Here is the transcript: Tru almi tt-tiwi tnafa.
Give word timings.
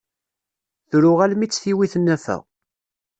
Tru 0.89 1.11
almi 1.23 1.47
tt-tiwi 1.47 1.85
tnafa. 1.93 2.37